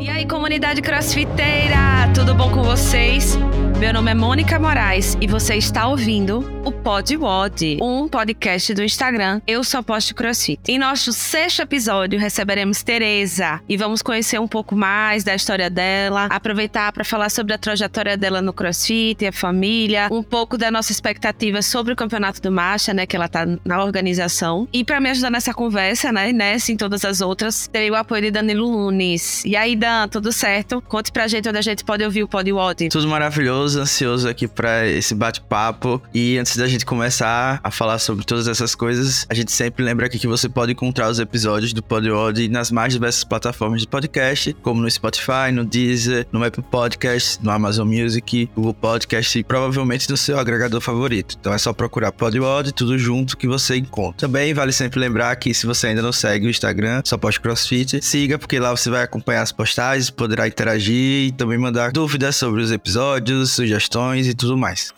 [0.00, 3.36] E aí, comunidade crossfiteira, tudo bom com vocês?
[3.80, 8.84] Meu nome é Mônica Moraes e você está ouvindo o Pod Wod, um podcast do
[8.84, 10.60] Instagram Eu Só Posto Crossfit.
[10.68, 16.26] Em nosso sexto episódio, receberemos Tereza e vamos conhecer um pouco mais da história dela,
[16.26, 20.92] aproveitar para falar sobre a trajetória dela no crossfit, a família, um pouco da nossa
[20.92, 24.68] expectativa sobre o Campeonato do Marcha, né, que ela tá na organização.
[24.72, 27.96] E para me ajudar nessa conversa, né, nessa e em todas as outras, terei o
[27.96, 29.44] apoio de Danilo Nunes.
[29.44, 30.80] E aí, Dan, tudo certo?
[30.82, 32.88] Conte pra gente onde a gente pode ouvir o Pod Wod.
[32.88, 36.00] Tudo maravilhoso, ansioso aqui para esse bate-papo.
[36.14, 40.06] E antes da gente começar a falar sobre todas essas coisas, a gente sempre lembra
[40.06, 44.54] aqui que você pode encontrar os episódios do Podword nas mais diversas plataformas de podcast,
[44.62, 50.08] como no Spotify, no Deezer, no Apple Podcast, no Amazon Music, Google Podcast e provavelmente
[50.10, 51.36] no seu agregador favorito.
[51.40, 54.26] Então é só procurar Podword, tudo junto que você encontra.
[54.26, 58.02] Também vale sempre lembrar que se você ainda não segue o Instagram, só poste CrossFit,
[58.02, 62.62] siga porque lá você vai acompanhar as postagens, poderá interagir e também mandar dúvidas sobre
[62.62, 64.92] os episódios, sugestões e tudo mais.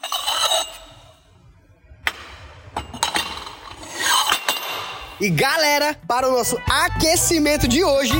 [5.20, 8.14] E galera, para o nosso aquecimento de hoje.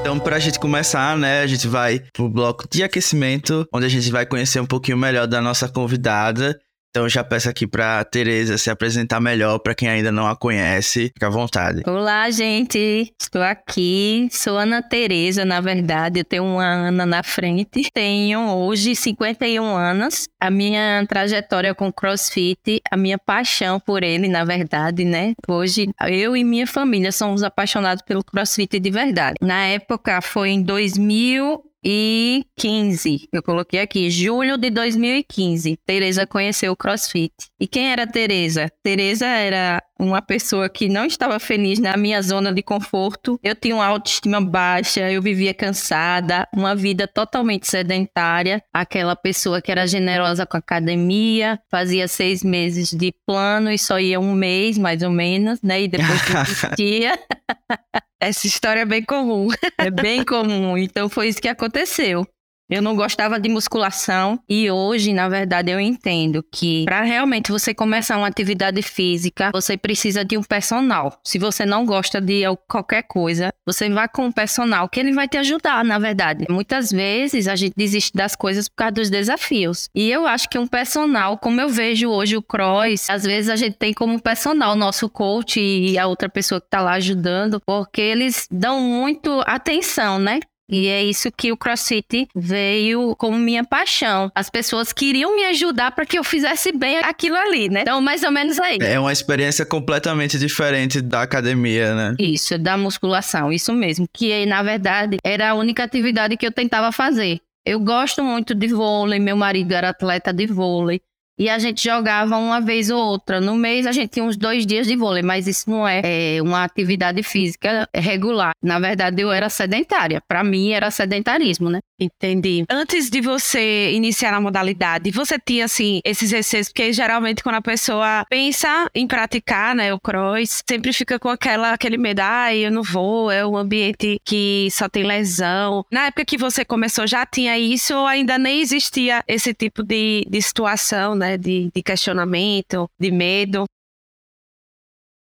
[0.00, 4.10] Então, pra gente começar, né, a gente vai pro bloco de aquecimento, onde a gente
[4.10, 6.58] vai conhecer um pouquinho melhor da nossa convidada.
[6.94, 11.10] Então, já peço aqui pra Tereza se apresentar melhor para quem ainda não a conhece.
[11.14, 11.82] Fica à vontade.
[11.86, 13.10] Olá, gente.
[13.18, 14.28] Estou aqui.
[14.30, 16.20] Sou Ana Tereza, na verdade.
[16.20, 17.88] Eu tenho uma Ana na frente.
[17.94, 20.28] Tenho hoje 51 anos.
[20.38, 25.32] A minha trajetória com CrossFit, a minha paixão por ele, na verdade, né?
[25.48, 29.36] Hoje, eu e minha família somos apaixonados pelo CrossFit de verdade.
[29.40, 33.28] Na época, foi em 2000 e 15.
[33.32, 35.78] Eu coloquei aqui, julho de 2015.
[35.84, 37.32] Tereza conheceu o CrossFit.
[37.58, 38.70] E quem era Tereza?
[38.82, 43.38] Tereza era uma pessoa que não estava feliz na minha zona de conforto.
[43.42, 48.62] Eu tinha uma autoestima baixa, eu vivia cansada, uma vida totalmente sedentária.
[48.72, 53.98] Aquela pessoa que era generosa com a academia, fazia seis meses de plano e só
[53.98, 55.82] ia um mês, mais ou menos, né?
[55.82, 57.18] E depois desistia.
[58.22, 59.48] Essa história é bem comum.
[59.76, 60.78] É bem comum.
[60.78, 62.24] Então foi isso que aconteceu.
[62.72, 67.74] Eu não gostava de musculação e hoje, na verdade, eu entendo que para realmente você
[67.74, 71.20] começar uma atividade física, você precisa de um personal.
[71.22, 75.28] Se você não gosta de qualquer coisa, você vai com um personal que ele vai
[75.28, 76.46] te ajudar, na verdade.
[76.48, 79.90] Muitas vezes a gente desiste das coisas por causa dos desafios.
[79.94, 83.56] E eu acho que um personal, como eu vejo hoje o cross, às vezes a
[83.56, 87.60] gente tem como personal o nosso coach e a outra pessoa que está lá ajudando,
[87.66, 90.40] porque eles dão muito atenção, né?
[90.72, 94.32] E é isso que o CrossFit veio como minha paixão.
[94.34, 97.82] As pessoas queriam me ajudar para que eu fizesse bem aquilo ali, né?
[97.82, 98.78] Então, mais ou menos aí.
[98.80, 102.16] É uma experiência completamente diferente da academia, né?
[102.18, 104.06] Isso, da musculação, isso mesmo.
[104.10, 107.40] Que na verdade era a única atividade que eu tentava fazer.
[107.64, 111.00] Eu gosto muito de vôlei, meu marido era atleta de vôlei.
[111.38, 113.40] E a gente jogava uma vez ou outra.
[113.40, 116.42] No mês a gente tinha uns dois dias de vôlei, mas isso não é, é
[116.42, 118.52] uma atividade física regular.
[118.62, 120.22] Na verdade, eu era sedentária.
[120.28, 121.80] Para mim, era sedentarismo, né?
[122.02, 122.64] Entendi.
[122.68, 126.68] Antes de você iniciar na modalidade, você tinha, assim, esses receios?
[126.68, 131.72] Porque geralmente quando a pessoa pensa em praticar, né, o cross, sempre fica com aquela,
[131.72, 135.84] aquele medo, ah, eu não vou, é um ambiente que só tem lesão.
[135.90, 140.26] Na época que você começou, já tinha isso ou ainda nem existia esse tipo de,
[140.28, 143.64] de situação, né, de, de questionamento, de medo?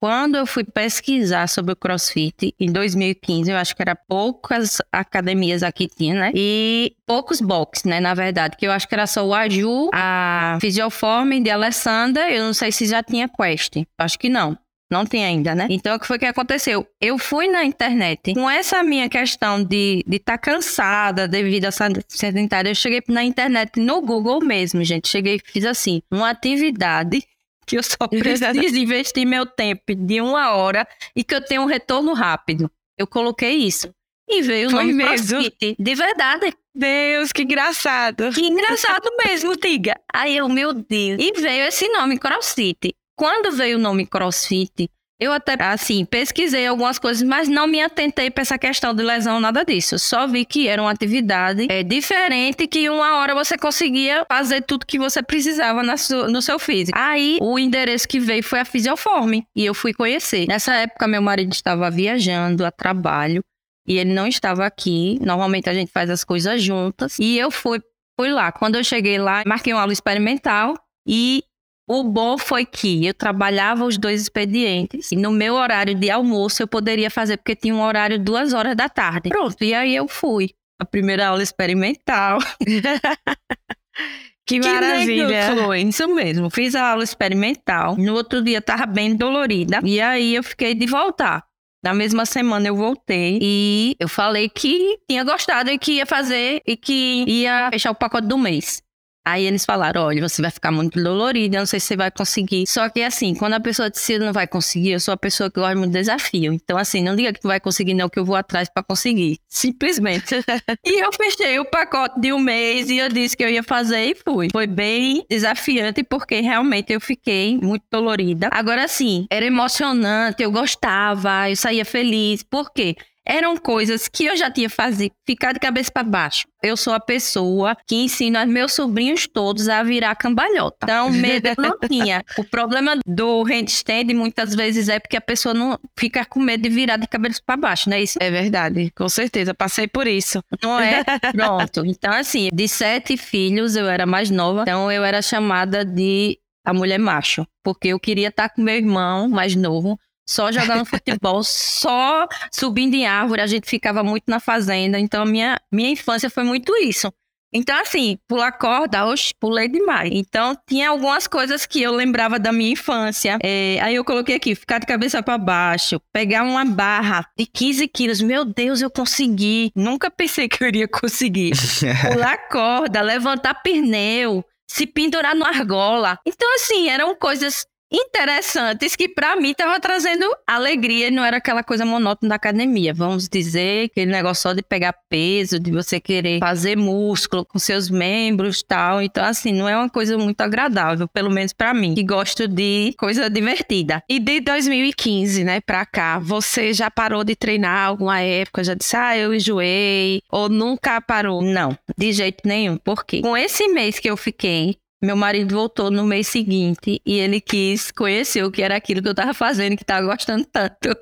[0.06, 5.64] Quando eu fui pesquisar sobre o CrossFit em 2015, eu acho que era poucas academias
[5.64, 6.32] aqui tinha, né?
[6.36, 8.00] E poucos boxes, né?
[8.00, 12.44] Na verdade, que eu acho que era só o Aju, a Physioform de Alessandra, eu
[12.44, 13.78] não sei se já tinha Quest.
[13.98, 14.56] Acho que não.
[14.92, 15.66] Não tem ainda, né?
[15.72, 16.86] Então, o que foi que aconteceu?
[17.02, 21.72] Eu fui na internet com essa minha questão de estar de tá cansada devido a
[22.08, 22.70] sedentária.
[22.70, 25.08] Eu cheguei na internet, no Google mesmo, gente.
[25.08, 27.24] Cheguei e fiz assim, uma atividade
[27.66, 31.66] que eu só preciso investir meu tempo de uma hora e que eu tenho um
[31.66, 32.70] retorno rápido.
[32.98, 33.90] Eu coloquei isso.
[34.28, 35.38] E veio o nome mesmo.
[35.38, 35.76] CrossFit.
[35.78, 36.54] De verdade.
[36.74, 38.32] Deus, que engraçado.
[38.32, 40.00] Que engraçado mesmo, Tiga.
[40.14, 41.22] Aí eu, meu Deus.
[41.22, 42.96] E veio esse nome, CrossFit.
[43.16, 44.90] Quando veio o nome CrossFit,
[45.20, 49.40] eu até, assim, pesquisei algumas coisas, mas não me atentei para essa questão de lesão,
[49.40, 49.98] nada disso.
[49.98, 54.86] Só vi que era uma atividade é, diferente, que uma hora você conseguia fazer tudo
[54.86, 56.98] que você precisava no seu físico.
[57.00, 60.48] Aí, o endereço que veio foi a Fisioforme, e eu fui conhecer.
[60.48, 63.42] Nessa época, meu marido estava viajando a trabalho,
[63.88, 65.18] e ele não estava aqui.
[65.22, 67.18] Normalmente, a gente faz as coisas juntas.
[67.20, 67.80] E eu fui,
[68.20, 68.52] fui lá.
[68.52, 70.76] Quando eu cheguei lá, marquei uma aula experimental,
[71.08, 71.44] E
[71.88, 76.64] o bom foi que eu trabalhava os dois expedientes e no meu horário de almoço
[76.64, 79.30] eu poderia fazer, porque tinha um horário duas horas da tarde.
[79.30, 80.52] Pronto, e aí eu fui.
[80.80, 82.40] A primeira aula experimental.
[84.48, 85.50] Que maravilha.
[85.50, 86.50] Que foi, isso mesmo.
[86.52, 87.96] Fiz a aula experimental.
[87.98, 89.80] No outro dia tava bem dolorida.
[89.84, 91.44] E aí eu fiquei de voltar.
[91.84, 96.62] Na mesma semana eu voltei e eu falei que tinha gostado e que ia fazer
[96.66, 98.82] e que ia fechar o pacote do mês.
[99.26, 102.12] Aí eles falaram: olha, você vai ficar muito dolorido, eu não sei se você vai
[102.12, 102.66] conseguir.
[102.68, 105.60] Só que assim, quando a pessoa decide não vai conseguir, eu sou a pessoa que
[105.60, 106.54] gosta muito de desafio.
[106.54, 109.40] Então, assim, não diga que tu vai conseguir, não, que eu vou atrás para conseguir.
[109.48, 110.36] Simplesmente.
[110.86, 114.04] e eu fechei o pacote de um mês e eu disse que eu ia fazer
[114.04, 114.50] e fui.
[114.52, 118.50] Foi bem desafiante, porque realmente eu fiquei muito dolorida.
[118.52, 122.44] Agora, sim, era emocionante, eu gostava, eu saía feliz.
[122.44, 122.96] Por quê?
[123.26, 126.46] Eram coisas que eu já tinha fazido, ficar de cabeça para baixo.
[126.62, 130.78] Eu sou a pessoa que ensina meus sobrinhos todos a virar cambalhota.
[130.84, 132.24] Então, medo eu não tinha.
[132.38, 136.70] O problema do handstand muitas vezes é porque a pessoa não fica com medo de
[136.70, 138.18] virar de cabeça para baixo, não é isso?
[138.20, 139.54] É verdade, com certeza.
[139.54, 140.42] Passei por isso.
[140.62, 141.04] Não é?
[141.34, 141.86] Pronto.
[141.86, 144.62] Então, assim, de sete filhos, eu era mais nova.
[144.62, 149.30] Então, eu era chamada de a mulher macho, porque eu queria estar com meu irmão
[149.30, 155.00] mais novo só jogando futebol, só subindo em árvore, a gente ficava muito na fazenda,
[155.00, 157.12] então a minha, minha infância foi muito isso.
[157.58, 160.10] Então, assim, pular corda, oxe, pulei demais.
[160.12, 163.38] Então, tinha algumas coisas que eu lembrava da minha infância.
[163.42, 167.88] É, aí eu coloquei aqui, ficar de cabeça para baixo, pegar uma barra de 15
[167.88, 168.22] quilos.
[168.22, 169.72] Meu Deus, eu consegui.
[169.74, 171.54] Nunca pensei que eu iria conseguir.
[172.12, 176.20] pular corda, levantar pneu, se pendurar no argola.
[176.26, 181.86] Então, assim, eram coisas interessantes que para mim estavam trazendo alegria, não era aquela coisa
[181.86, 182.94] monótona da academia.
[182.94, 187.90] Vamos dizer, aquele negócio só de pegar peso, de você querer fazer músculo com seus
[187.90, 189.02] membros, tal.
[189.02, 192.94] Então assim, não é uma coisa muito agradável, pelo menos para mim, que gosto de
[192.98, 194.04] coisa divertida.
[194.10, 198.96] E de 2015, né, para cá, você já parou de treinar alguma época, já disse:
[198.96, 201.42] "Ah, eu enjoei", ou nunca parou?
[201.42, 202.78] Não, de jeito nenhum.
[202.78, 203.22] Por quê?
[203.22, 207.92] Com esse mês que eu fiquei meu marido voltou no mês seguinte e ele quis
[207.92, 210.96] conhecer o que era aquilo que eu tava fazendo, que tava gostando tanto.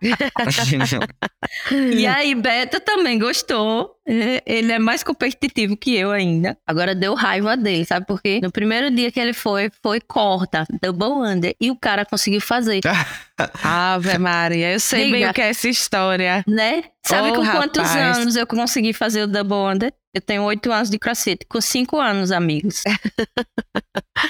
[1.94, 3.93] e aí, Beto também gostou.
[4.06, 6.56] É, ele é mais competitivo que eu ainda.
[6.66, 8.40] Agora deu raiva dele, sabe por quê?
[8.42, 11.56] No primeiro dia que ele foi, foi corta, double under.
[11.60, 12.80] E o cara conseguiu fazer.
[13.62, 16.44] Ave Maria, eu sei Diga, bem o que é essa história.
[16.46, 16.84] Né?
[17.02, 18.18] Sabe oh, com quantos rapaz.
[18.18, 19.92] anos eu consegui fazer o double under?
[20.14, 22.82] Eu tenho oito anos de crossfit, com cinco anos, amigos.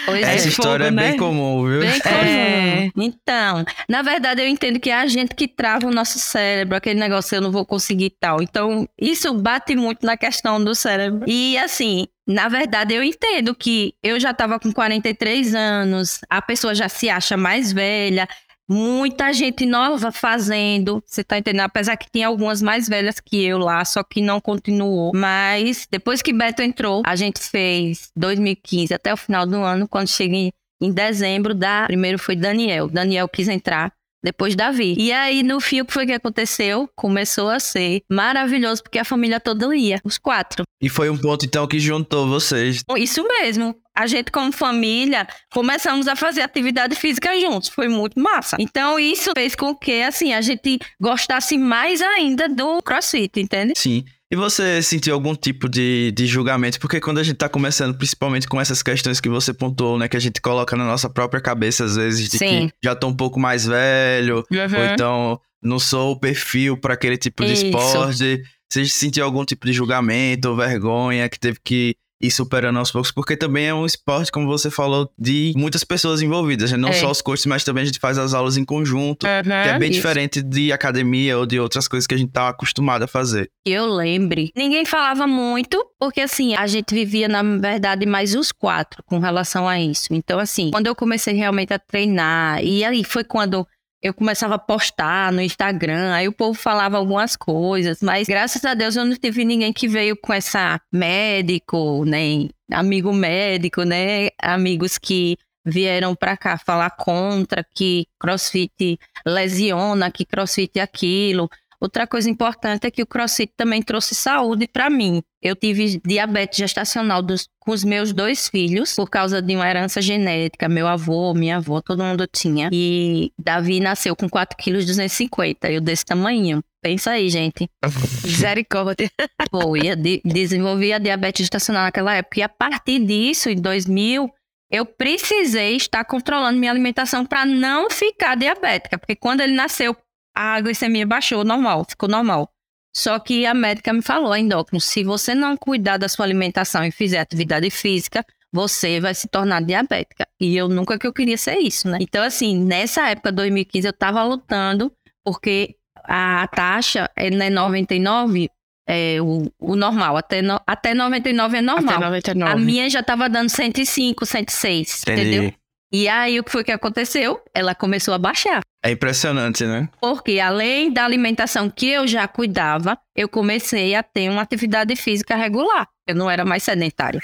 [0.06, 0.48] Pois Essa é.
[0.48, 1.18] história fogo, é bem né?
[1.18, 1.80] comum, viu?
[1.80, 2.14] Bem comum.
[2.14, 2.90] É.
[2.96, 6.98] Então, na verdade, eu entendo que é a gente que trava o nosso cérebro, aquele
[6.98, 8.42] negócio, eu não vou conseguir tal.
[8.42, 11.24] Então, isso bate muito na questão do cérebro.
[11.28, 16.74] E, assim, na verdade, eu entendo que eu já estava com 43 anos, a pessoa
[16.74, 18.28] já se acha mais velha,
[18.68, 21.64] muita gente nova fazendo, você tá entendendo?
[21.64, 25.12] Apesar que tinha algumas mais velhas que eu lá, só que não continuou.
[25.14, 30.08] Mas depois que Beto entrou, a gente fez 2015 até o final do ano, quando
[30.08, 32.88] cheguei em dezembro, da primeiro foi Daniel.
[32.88, 33.92] Daniel quis entrar
[34.24, 34.96] depois Davi.
[34.98, 36.88] E aí, no fim, o que foi que aconteceu?
[36.96, 40.64] Começou a ser maravilhoso, porque a família toda ia, os quatro.
[40.80, 42.82] E foi um ponto, então, que juntou vocês.
[42.96, 43.76] Isso mesmo.
[43.96, 47.68] A gente, como família, começamos a fazer atividade física juntos.
[47.68, 48.56] Foi muito massa.
[48.58, 53.74] Então, isso fez com que, assim, a gente gostasse mais ainda do crossfit, entende?
[53.76, 54.04] Sim.
[54.34, 56.80] E você sentiu algum tipo de, de julgamento?
[56.80, 60.08] Porque quando a gente tá começando, principalmente com essas questões que você pontuou, né?
[60.08, 62.66] Que a gente coloca na nossa própria cabeça, às vezes, de Sim.
[62.66, 64.76] que já tô um pouco mais velho, uhum.
[64.76, 67.66] ou então não sou o perfil para aquele tipo de Isso.
[67.66, 68.42] esporte.
[68.68, 71.94] Você sentiu algum tipo de julgamento ou vergonha que teve que
[72.26, 76.22] ir superando aos poucos, porque também é um esporte, como você falou, de muitas pessoas
[76.22, 76.76] envolvidas, né?
[76.76, 76.92] não é.
[76.92, 79.78] só os cursos, mas também a gente faz as aulas em conjunto, uhum, que é
[79.78, 80.00] bem isso.
[80.00, 83.50] diferente de academia ou de outras coisas que a gente tá acostumado a fazer.
[83.64, 89.02] Eu lembre, ninguém falava muito, porque assim, a gente vivia, na verdade, mais os quatro
[89.04, 90.08] com relação a isso.
[90.12, 93.66] Então, assim, quando eu comecei realmente a treinar, e aí foi quando
[94.04, 98.74] eu começava a postar no Instagram, aí o povo falava algumas coisas, mas graças a
[98.74, 104.28] Deus eu não tive ninguém que veio com essa médico, nem amigo médico, né?
[104.38, 111.48] Amigos que vieram para cá falar contra que CrossFit lesiona, que CrossFit é aquilo.
[111.84, 115.22] Outra coisa importante é que o CrossFit também trouxe saúde para mim.
[115.42, 120.00] Eu tive diabetes gestacional dos, com os meus dois filhos por causa de uma herança
[120.00, 120.66] genética.
[120.66, 122.70] Meu avô, minha avó, todo mundo tinha.
[122.72, 126.64] E Davi nasceu com 4 quilos 250, eu desse tamanho.
[126.82, 127.68] Pensa aí, gente.
[128.24, 129.10] Misericórdia.
[129.50, 132.40] Foi, de, desenvolvi a diabetes gestacional naquela época.
[132.40, 134.32] E a partir disso, em 2000,
[134.70, 139.94] eu precisei estar controlando minha alimentação para não ficar diabética, porque quando ele nasceu,
[140.34, 142.50] a glicemia baixou normal, ficou normal.
[142.96, 146.84] Só que a médica me falou, a endócrino, se você não cuidar da sua alimentação
[146.84, 150.28] e fizer atividade física, você vai se tornar diabética.
[150.40, 151.98] E eu nunca que eu queria ser isso, né?
[152.00, 154.92] Então, assim, nessa época, 2015, eu tava lutando,
[155.24, 155.74] porque
[156.04, 158.48] a taxa é 99,
[158.86, 160.16] é o, o normal.
[160.16, 161.94] Até, no, até 99 é normal.
[161.96, 162.52] Até 99.
[162.52, 165.20] A minha já tava dando 105, 106, Entendi.
[165.20, 165.54] entendeu?
[165.96, 167.40] E aí, o que foi que aconteceu?
[167.54, 168.62] Ela começou a baixar.
[168.84, 169.88] É impressionante, né?
[170.00, 175.36] Porque além da alimentação que eu já cuidava, eu comecei a ter uma atividade física
[175.36, 175.86] regular.
[176.04, 177.20] Eu não era mais sedentária.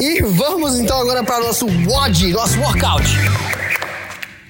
[0.00, 3.08] E vamos então agora para o nosso WOD, nosso workout.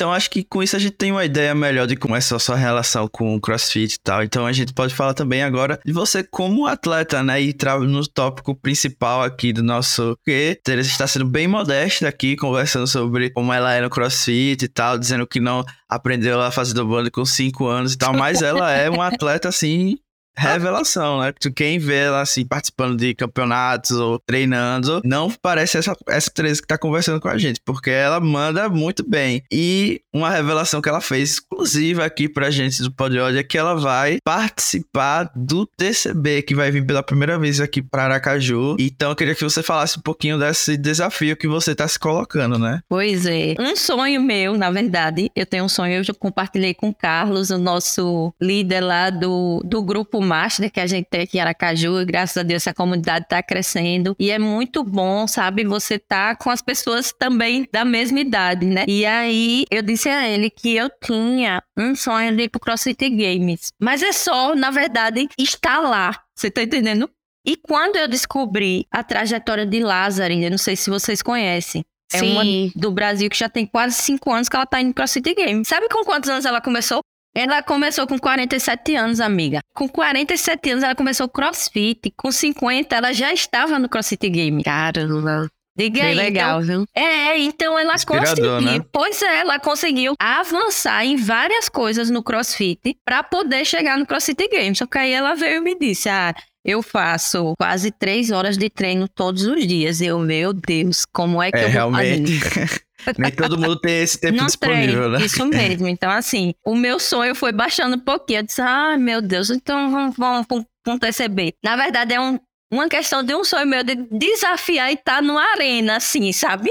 [0.03, 2.21] Então acho que com isso a gente tem uma ideia melhor de como é a
[2.21, 4.25] sua relação com o CrossFit e tal.
[4.25, 7.41] Então a gente pode falar também agora de você como atleta, né?
[7.41, 7.55] E
[7.87, 10.17] no tópico principal aqui do nosso.
[10.17, 14.69] Porque Teresa está sendo bem modesta aqui, conversando sobre como ela é no CrossFit e
[14.69, 18.43] tal, dizendo que não aprendeu a fazer do bando com 5 anos e tal, mas
[18.43, 19.99] ela é uma atleta assim.
[20.37, 21.33] Revelação, né?
[21.55, 26.67] Quem vê ela assim participando de campeonatos ou treinando, não parece essa, essa Teresa que
[26.67, 29.43] tá conversando com a gente, porque ela manda muito bem.
[29.53, 33.75] E uma revelação que ela fez exclusiva aqui pra gente do Podiod é que ela
[33.75, 38.77] vai participar do TCB, que vai vir pela primeira vez aqui pra Aracaju.
[38.79, 42.59] Então eu queria que você falasse um pouquinho desse desafio que você tá se colocando,
[42.59, 42.81] né?
[42.89, 43.55] Pois é.
[43.59, 47.51] Um sonho meu, na verdade, eu tenho um sonho, eu já compartilhei com o Carlos,
[47.51, 52.01] o nosso líder lá do, do grupo Master que a gente tem aqui em Aracaju,
[52.01, 54.15] e graças a Deus essa comunidade tá crescendo.
[54.19, 58.85] E é muito bom, sabe, você tá com as pessoas também da mesma idade, né?
[58.87, 63.11] E aí eu disse a ele que eu tinha um sonho de ir pro CrossFit
[63.11, 63.73] Games.
[63.81, 66.19] Mas é só, na verdade, estar lá.
[66.37, 67.11] Você tá entendendo?
[67.45, 71.85] E quando eu descobri a trajetória de Lázaro, eu não sei se vocês conhecem.
[72.13, 72.33] É Sim.
[72.33, 75.35] uma do Brasil que já tem quase cinco anos que ela tá indo pro City
[75.35, 75.67] Games.
[75.67, 77.01] Sabe com quantos anos ela começou?
[77.35, 79.61] Ela começou com 47 anos, amiga.
[79.75, 82.13] Com 47 anos ela começou crossfit.
[82.17, 84.63] Com 50 ela já estava no CrossFit Game.
[84.63, 85.49] Caramba.
[85.75, 86.15] Diga Bem aí.
[86.15, 86.83] legal, viu?
[86.83, 88.61] Então, é, então ela Inspirador, conseguiu.
[88.61, 88.85] né?
[88.93, 94.49] Pois é, ela conseguiu avançar em várias coisas no CrossFit para poder chegar no CrossFit
[94.49, 94.77] Games.
[94.77, 98.69] Só que aí ela veio e me disse: Ah, eu faço quase três horas de
[98.69, 100.03] treino todos os dias.
[100.03, 102.39] Eu, meu Deus, como é que É, eu vou realmente.
[102.41, 102.83] fazer?
[103.19, 105.25] Nem todo mundo tem esse tempo não disponível, treino, né?
[105.25, 105.89] Isso mesmo.
[105.89, 108.41] Então, assim, o meu sonho foi baixando um pouquinho.
[108.41, 111.55] Eu disse, ah, meu Deus, então vamos, vamos com, com TCB.
[111.65, 112.39] Na verdade, é um,
[112.73, 116.71] uma questão de um sonho meu de desafiar e estar numa arena, assim, sabe?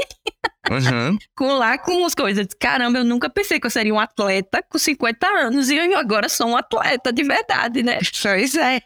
[0.69, 1.17] Uhum.
[1.35, 2.47] Com lá com as coisas.
[2.59, 6.29] Caramba, eu nunca pensei que eu seria um atleta com 50 anos e eu agora
[6.29, 7.97] sou um atleta de verdade, né?
[8.21, 8.79] Pois é.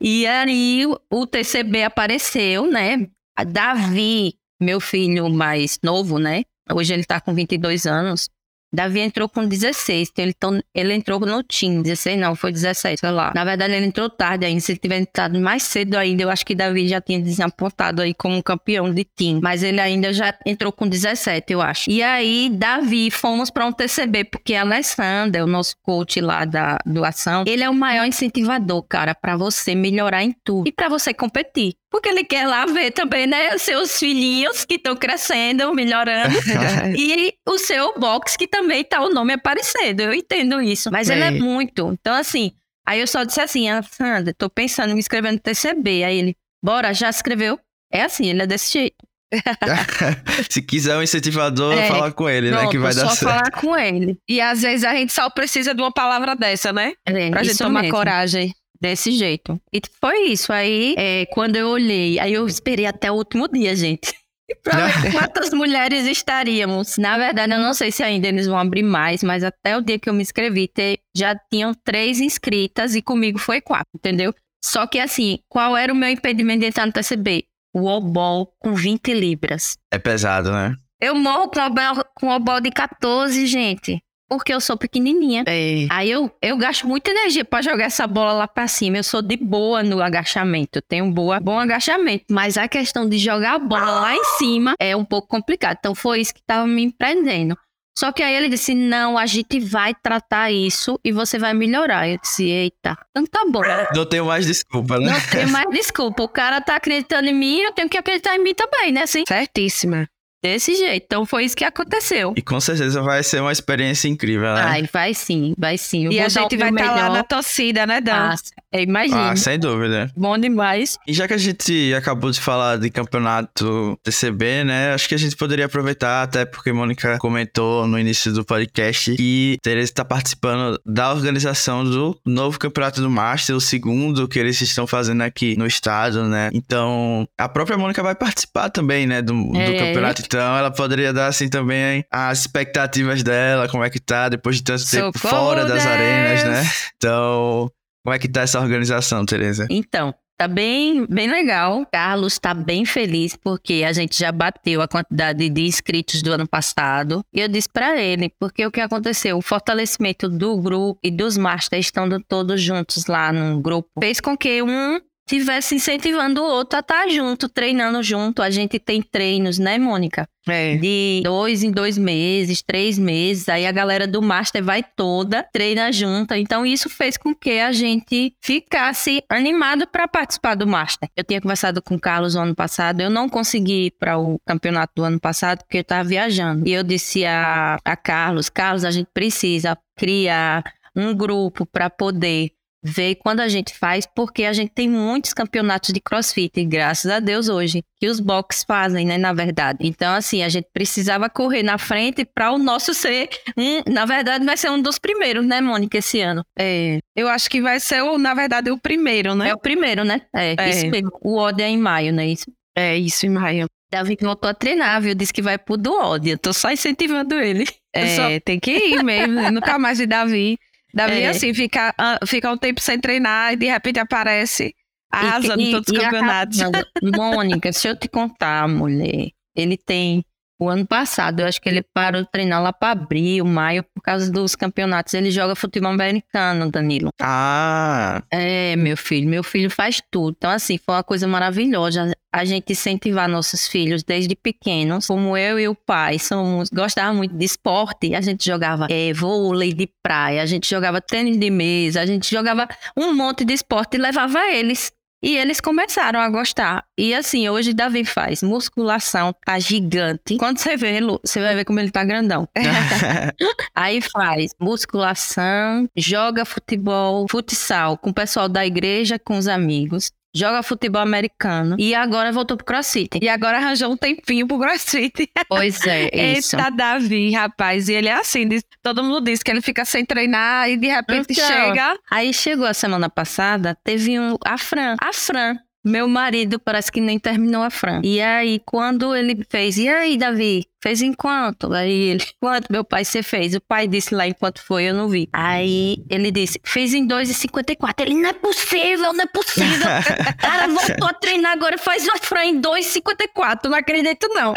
[0.00, 3.06] E aí o- TCB apareceu, né?
[3.46, 6.42] Davi, meu filho mais novo, né?
[6.72, 8.28] Hoje ele tá com 22 anos.
[8.72, 13.00] Davi entrou com 16, então ele, tão- ele entrou no time, 16 não, foi 17,
[13.00, 13.32] sei lá.
[13.34, 16.46] Na verdade ele entrou tarde ainda, se ele tivesse entrado mais cedo ainda, eu acho
[16.46, 19.40] que Davi já tinha desapontado aí como campeão de time.
[19.42, 21.90] Mas ele ainda já entrou com 17, eu acho.
[21.90, 26.78] E aí, Davi, fomos para um TCB, porque a Alessandra, o nosso coach lá da
[26.86, 31.12] doação, ele é o maior incentivador, cara, para você melhorar em tudo e para você
[31.12, 31.74] competir.
[31.90, 36.34] Porque ele quer lá ver também, né, os seus filhinhos que estão crescendo, melhorando.
[36.96, 40.00] E o seu box, que também tá o nome aparecendo.
[40.00, 40.90] Eu entendo isso.
[40.90, 41.30] Mas ele é É.
[41.32, 41.92] muito.
[42.00, 42.52] Então, assim,
[42.86, 46.04] aí eu só disse assim, Sandra, tô pensando em me inscrever no TCB.
[46.04, 47.58] Aí ele, bora, já escreveu?
[47.92, 48.96] É assim, ele é desse jeito.
[50.50, 51.88] Se quiser um incentivador, É.
[51.88, 52.58] fala com ele, né?
[52.58, 53.20] Pronto, Que vai dar só certo.
[53.32, 54.16] falar com ele.
[54.28, 56.92] E às vezes a gente só precisa de uma palavra dessa, né?
[57.06, 57.96] É, Pra gente isso tomar mesmo.
[57.96, 58.52] coragem.
[58.80, 59.60] Desse jeito.
[59.72, 60.52] E foi isso.
[60.52, 64.14] Aí, é, quando eu olhei, aí eu esperei até o último dia, gente.
[64.64, 66.96] pra ver quantas mulheres estaríamos.
[66.96, 69.98] Na verdade, eu não sei se ainda eles vão abrir mais, mas até o dia
[69.98, 74.34] que eu me inscrevi, te- já tinham três inscritas e comigo foi quatro, entendeu?
[74.64, 77.44] Só que assim, qual era o meu impedimento de entrar no TCB?
[77.74, 79.76] O obol com 20 libras.
[79.92, 80.74] É pesado, né?
[81.00, 84.02] Eu morro com obol, com obol de 14, gente.
[84.30, 85.42] Porque eu sou pequenininha.
[85.44, 85.88] É.
[85.90, 88.96] Aí eu, eu gasto muita energia pra jogar essa bola lá pra cima.
[88.96, 90.78] Eu sou de boa no agachamento.
[90.78, 92.26] Eu tenho boa, bom agachamento.
[92.30, 95.78] Mas a questão de jogar a bola lá em cima é um pouco complicado.
[95.80, 97.58] Então foi isso que tava me empreendendo.
[97.98, 102.08] Só que aí ele disse: não, a gente vai tratar isso e você vai melhorar.
[102.08, 103.62] Eu disse: eita, então tá bom.
[103.94, 105.12] Não tenho mais desculpa, né?
[105.12, 106.22] Não tem mais desculpa.
[106.22, 109.02] O cara tá acreditando em mim, eu tenho que acreditar em mim também, né?
[109.02, 110.08] Assim, Certíssima.
[110.42, 111.04] Desse jeito.
[111.06, 112.32] Então foi isso que aconteceu.
[112.36, 114.62] E com certeza vai ser uma experiência incrível, né?
[114.62, 116.06] Ai, vai sim, vai sim.
[116.06, 117.12] Eu E a gente vai estar lá melhor.
[117.12, 118.12] na torcida, né, Dan?
[118.32, 118.34] Ah,
[118.72, 119.30] É, imagina.
[119.32, 120.10] Ah, sem dúvida.
[120.16, 120.96] Bom demais.
[121.06, 124.92] E já que a gente acabou de falar de campeonato TCB, né?
[124.94, 129.56] Acho que a gente poderia aproveitar, até porque Mônica comentou no início do podcast que
[129.62, 134.86] Tereza está participando da organização do novo campeonato do Master, o segundo que eles estão
[134.86, 136.50] fazendo aqui no estado, né?
[136.52, 139.20] Então, a própria Mônica vai participar também, né?
[139.20, 139.78] Do, do É.
[139.78, 140.22] campeonato.
[140.24, 144.62] Então, ela poderia dar, assim, também as expectativas dela, como é que tá depois de
[144.62, 145.86] tanto tempo Socorro, fora das Deus!
[145.86, 146.70] arenas, né?
[146.96, 147.70] Então,
[148.04, 149.66] como é que tá essa organização, Tereza?
[149.70, 151.86] Então, tá bem, bem legal.
[151.92, 156.48] Carlos tá bem feliz porque a gente já bateu a quantidade de inscritos do ano
[156.48, 157.22] passado.
[157.30, 159.36] E eu disse pra ele, porque o que aconteceu?
[159.36, 164.34] O fortalecimento do grupo e dos masters estando todos juntos lá no grupo fez com
[164.34, 164.98] que um
[165.38, 168.42] tivesse incentivando o outro a estar junto, treinando junto.
[168.42, 170.28] A gente tem treinos, né, Mônica?
[170.48, 170.76] É.
[170.76, 173.48] de dois em dois meses, três meses.
[173.48, 176.38] Aí a galera do Master vai toda, treina junta.
[176.38, 181.08] Então isso fez com que a gente ficasse animado para participar do Master.
[181.14, 184.40] Eu tinha conversado com o Carlos no ano passado, eu não consegui ir para o
[184.46, 186.66] campeonato do ano passado porque eu estava viajando.
[186.66, 190.64] E eu disse a, a Carlos: Carlos, a gente precisa criar
[190.96, 192.50] um grupo para poder
[192.82, 197.10] ver quando a gente faz, porque a gente tem muitos campeonatos de crossfit, e graças
[197.10, 199.78] a Deus hoje, que os box fazem, né, na verdade.
[199.82, 204.44] Então, assim, a gente precisava correr na frente para o nosso ser, um, na verdade,
[204.44, 206.42] vai ser um dos primeiros, né, Mônica, esse ano.
[206.58, 206.98] É.
[207.14, 209.50] Eu acho que vai ser, o, na verdade, o primeiro, né?
[209.50, 210.22] É o primeiro, né?
[210.34, 210.70] É, É.
[210.70, 211.10] isso mesmo.
[211.22, 212.26] O ódio é em maio, né?
[212.28, 212.46] Isso.
[212.76, 213.66] É isso, em maio.
[213.92, 215.14] Davi voltou a treinar, viu?
[215.16, 216.32] Disse que vai pro do ódio.
[216.34, 217.66] Eu tô só incentivando ele.
[217.92, 219.40] É, só- tem que ir mesmo.
[219.40, 220.56] Eu nunca mais vi Davi.
[220.92, 221.28] Davi, É.
[221.28, 224.74] assim, fica, ah, fica um tempo sem treinar e de repente aparece
[225.12, 226.60] arrasando em todos os e campeonatos.
[226.60, 226.86] acabando.
[227.16, 229.28] Mônica, deixa eu te contar, mulher.
[229.56, 230.24] Ele tem.
[230.60, 234.02] O ano passado, eu acho que ele parou de treinar lá para abril, maio, por
[234.02, 235.14] causa dos campeonatos.
[235.14, 237.08] Ele joga futebol americano, Danilo.
[237.18, 240.34] Ah, É, meu filho, meu filho faz tudo.
[240.36, 245.06] Então, assim, foi uma coisa maravilhosa a gente incentivar nossos filhos desde pequenos.
[245.06, 249.72] Como eu e o pai somos, gostava muito de esporte, a gente jogava é, vôlei
[249.72, 253.96] de praia, a gente jogava tênis de mesa, a gente jogava um monte de esporte
[253.96, 254.92] e levava eles.
[255.22, 256.84] E eles começaram a gostar.
[256.96, 260.36] E assim, hoje Davi faz musculação, tá gigante.
[260.38, 262.48] Quando você vê, você vai ver como ele tá grandão.
[263.74, 270.10] Aí faz musculação, joga futebol, futsal com o pessoal da igreja, com os amigos.
[270.34, 271.76] Joga futebol americano.
[271.78, 273.18] E agora voltou pro crossfit.
[273.20, 275.28] E agora arranjou um tempinho pro crossfit.
[275.48, 276.56] Pois é, isso.
[276.56, 277.88] Eita, Davi, rapaz.
[277.88, 280.86] E ele é assim, diz- todo mundo diz que ele fica sem treinar e de
[280.86, 281.46] repente Então.
[281.46, 281.98] chega.
[282.10, 284.36] Aí chegou a semana passada, teve um.
[284.44, 284.96] A Fran.
[285.00, 285.56] A Fran.
[285.82, 288.02] Meu marido parece que nem terminou a Fran.
[288.04, 290.62] E aí, quando ele fez, e aí, Davi?
[290.82, 291.72] Fez enquanto?
[291.72, 293.54] Aí ele, quanto meu pai você fez?
[293.54, 295.28] O pai disse lá enquanto foi, eu não vi.
[295.32, 297.94] Aí ele disse, fez em 2,54.
[298.00, 299.86] Ele, não é possível, não é possível.
[300.38, 303.68] Cara, voltou a treinar agora, faz uma Fran em 2,54.
[303.68, 304.54] Não acredito, não.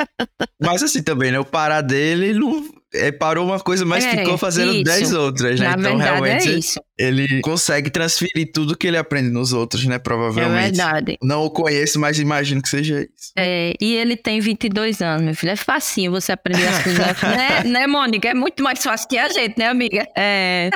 [0.62, 1.39] Mas assim também, né?
[1.39, 2.63] O parar dele não.
[2.93, 4.83] é, parou uma coisa, mas É, ficou fazendo isso.
[4.83, 5.67] 10 outras, né?
[5.67, 6.79] Na então verdade, realmente é isso.
[6.97, 9.95] ele consegue transferir tudo que ele aprende nos outros, né?
[9.95, 10.77] É Provavelmente.
[10.77, 11.17] verdade.
[11.21, 13.31] Não o conheço, mas imagino que seja isso.
[13.38, 15.51] É, e ele tem 22 anos, meu filho.
[15.51, 17.21] É facinho você aprender as coisas.
[17.21, 18.30] né, né, Mônica?
[18.30, 20.08] É muito mais fácil que a gente, né, amiga?
[20.15, 20.69] É.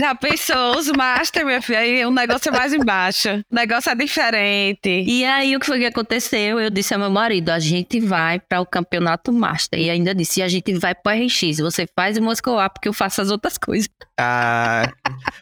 [0.00, 3.28] Já pensou, os Master, minha filha, aí o negócio é mais embaixo.
[3.50, 4.88] O negócio é diferente.
[4.88, 6.60] E aí, o que foi que aconteceu?
[6.60, 9.80] Eu disse ao meu marido, a gente vai para o campeonato Master.
[9.80, 11.58] E ainda disse, a gente vai para RX.
[11.58, 13.88] Você faz o Moscou A, porque eu faço as outras coisas.
[14.16, 14.88] Ah,